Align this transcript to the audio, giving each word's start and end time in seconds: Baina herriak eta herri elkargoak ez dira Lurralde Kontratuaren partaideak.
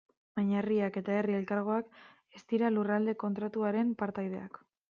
Baina 0.37 0.55
herriak 0.61 0.97
eta 1.01 1.13
herri 1.17 1.35
elkargoak 1.41 1.93
ez 2.39 2.43
dira 2.55 2.75
Lurralde 2.79 3.19
Kontratuaren 3.25 3.97
partaideak. 4.05 4.63